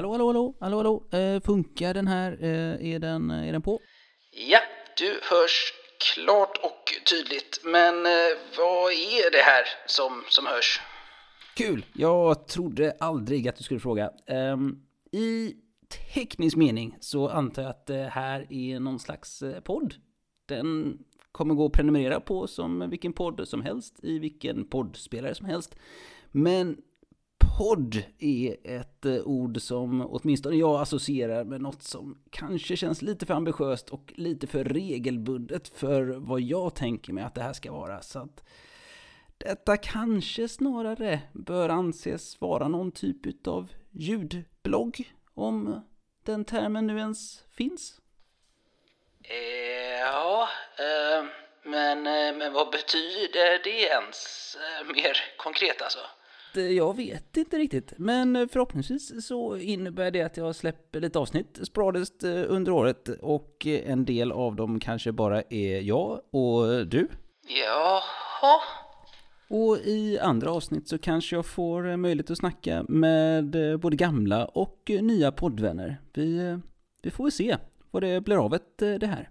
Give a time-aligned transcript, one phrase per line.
[0.00, 1.18] Hallå, hallå, hallå, hallå, hallå.
[1.18, 2.32] Eh, funkar den här?
[2.40, 3.80] Eh, är, den, är den på?
[4.50, 4.58] Ja,
[4.96, 5.72] du hörs
[6.14, 7.60] klart och tydligt.
[7.64, 10.80] Men eh, vad är det här som, som hörs?
[11.56, 11.84] Kul!
[11.92, 14.10] Jag trodde aldrig att du skulle fråga.
[14.26, 14.76] Ehm,
[15.12, 15.54] I
[16.14, 19.94] teknisk mening så antar jag att det här är någon slags eh, podd.
[20.46, 20.98] Den
[21.32, 25.76] kommer gå att prenumerera på som vilken podd som helst i vilken poddspelare som helst.
[26.32, 26.76] Men
[27.60, 33.26] podd är ett eh, ord som åtminstone jag associerar med något som kanske känns lite
[33.26, 37.72] för ambitiöst och lite för regelbundet för vad jag tänker mig att det här ska
[37.72, 38.02] vara.
[38.02, 38.44] Så att
[39.38, 45.84] detta kanske snarare bör anses vara någon typ av ljudblogg, om
[46.24, 48.00] den termen nu ens finns.
[49.22, 50.48] Eh, ja,
[50.78, 51.24] eh,
[51.64, 54.56] men, eh, men vad betyder det ens?
[54.56, 56.00] Eh, mer konkret alltså?
[56.54, 61.58] Det- Jag vet inte riktigt, men förhoppningsvis så innebär det att jag släpper lite avsnitt
[61.62, 66.86] sporadiskt eh, under året och eh, en del av dem kanske bara är jag och
[66.86, 67.08] du.
[67.64, 68.60] Jaha.
[69.48, 73.96] Och i andra avsnitt så kanske jag får eh, möjlighet att snacka med eh, både
[73.96, 76.00] gamla och eh, nya poddvänner.
[76.14, 76.58] Vi, eh,
[77.02, 77.56] vi får väl se
[77.90, 79.30] vad det blir av eh, det här.